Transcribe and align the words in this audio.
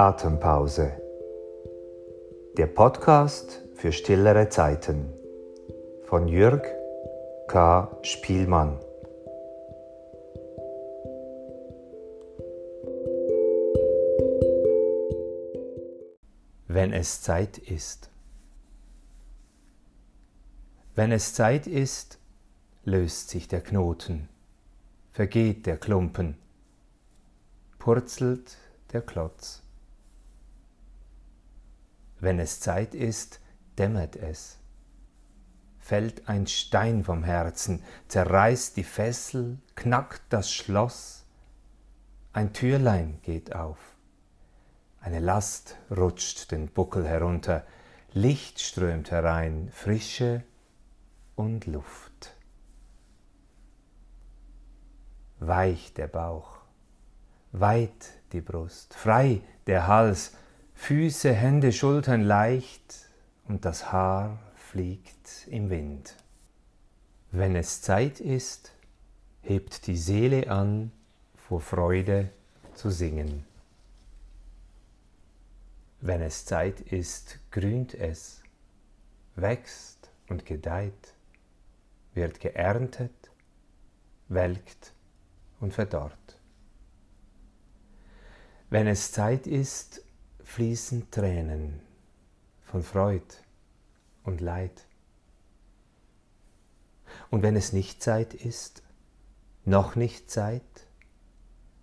Atempause. 0.00 0.92
Der 2.56 2.68
Podcast 2.68 3.60
für 3.74 3.92
stillere 3.92 4.48
Zeiten 4.48 5.12
von 6.06 6.26
Jürg 6.26 6.66
K. 7.48 7.98
Spielmann. 8.00 8.80
Wenn 16.66 16.94
es 16.94 17.20
Zeit 17.20 17.58
ist. 17.58 18.08
Wenn 20.94 21.12
es 21.12 21.34
Zeit 21.34 21.66
ist, 21.66 22.18
löst 22.84 23.28
sich 23.28 23.48
der 23.48 23.60
Knoten, 23.60 24.30
vergeht 25.12 25.66
der 25.66 25.76
Klumpen, 25.76 26.38
purzelt 27.78 28.56
der 28.94 29.02
Klotz. 29.02 29.62
Wenn 32.20 32.38
es 32.38 32.60
Zeit 32.60 32.94
ist, 32.94 33.40
dämmert 33.78 34.16
es, 34.16 34.58
fällt 35.78 36.28
ein 36.28 36.46
Stein 36.46 37.02
vom 37.02 37.24
Herzen, 37.24 37.82
zerreißt 38.08 38.76
die 38.76 38.84
Fessel, 38.84 39.58
knackt 39.74 40.22
das 40.28 40.52
Schloss, 40.52 41.24
ein 42.32 42.52
Türlein 42.52 43.18
geht 43.22 43.54
auf, 43.54 43.78
eine 45.00 45.18
Last 45.18 45.76
rutscht 45.90 46.52
den 46.52 46.68
Buckel 46.68 47.06
herunter, 47.08 47.64
Licht 48.12 48.60
strömt 48.60 49.10
herein, 49.10 49.70
Frische 49.72 50.42
und 51.36 51.66
Luft. 51.66 52.36
Weich 55.38 55.94
der 55.94 56.08
Bauch, 56.08 56.58
weit 57.52 58.10
die 58.32 58.42
Brust, 58.42 58.94
frei 58.94 59.40
der 59.66 59.86
Hals, 59.86 60.36
Füße, 60.80 61.32
Hände, 61.32 61.72
Schultern 61.72 62.22
leicht 62.22 63.06
und 63.46 63.64
das 63.66 63.92
Haar 63.92 64.40
fliegt 64.56 65.46
im 65.48 65.68
Wind. 65.68 66.16
Wenn 67.30 67.54
es 67.54 67.82
Zeit 67.82 68.18
ist, 68.18 68.72
hebt 69.42 69.86
die 69.86 69.96
Seele 69.96 70.50
an, 70.50 70.90
vor 71.36 71.60
Freude 71.60 72.30
zu 72.74 72.90
singen. 72.90 73.44
Wenn 76.00 76.22
es 76.22 76.46
Zeit 76.46 76.80
ist, 76.80 77.38
grünt 77.52 77.94
es, 77.94 78.42
wächst 79.36 80.10
und 80.28 80.44
gedeiht, 80.46 81.14
wird 82.14 82.40
geerntet, 82.40 83.30
welkt 84.28 84.92
und 85.60 85.72
verdorrt. 85.74 86.40
Wenn 88.70 88.88
es 88.88 89.12
Zeit 89.12 89.46
ist, 89.46 90.02
fließen 90.50 91.12
Tränen 91.12 91.80
von 92.60 92.82
Freud 92.82 93.22
und 94.24 94.40
Leid. 94.40 94.84
Und 97.30 97.42
wenn 97.42 97.54
es 97.54 97.72
nicht 97.72 98.02
Zeit 98.02 98.34
ist, 98.34 98.82
noch 99.64 99.94
nicht 99.94 100.28
Zeit, 100.28 100.88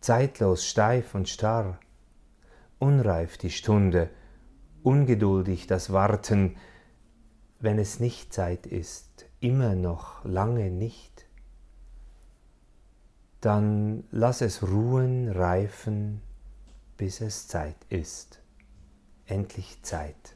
zeitlos, 0.00 0.66
steif 0.66 1.14
und 1.14 1.28
starr, 1.28 1.78
unreif 2.80 3.38
die 3.38 3.52
Stunde, 3.52 4.10
ungeduldig 4.82 5.68
das 5.68 5.92
Warten, 5.92 6.56
wenn 7.60 7.78
es 7.78 8.00
nicht 8.00 8.32
Zeit 8.32 8.66
ist, 8.66 9.26
immer 9.38 9.76
noch 9.76 10.24
lange 10.24 10.72
nicht, 10.72 11.26
dann 13.40 14.02
lass 14.10 14.40
es 14.40 14.64
ruhen, 14.64 15.28
reifen, 15.30 16.22
bis 16.96 17.20
es 17.20 17.46
Zeit 17.46 17.76
ist 17.88 18.40
endlich 19.28 19.82
Zeit. 19.82 20.34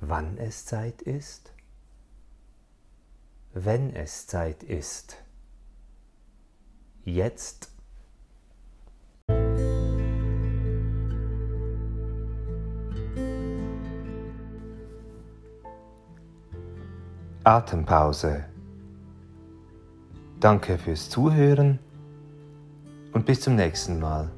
Wann 0.00 0.36
es 0.36 0.66
Zeit 0.66 1.00
ist? 1.02 1.52
Wenn 3.54 3.94
es 3.94 4.26
Zeit 4.26 4.62
ist. 4.62 5.16
Jetzt. 7.04 7.70
Atempause. 17.44 18.44
Danke 20.40 20.78
fürs 20.78 21.10
Zuhören 21.10 21.78
und 23.12 23.26
bis 23.26 23.40
zum 23.40 23.56
nächsten 23.56 24.00
Mal. 24.00 24.30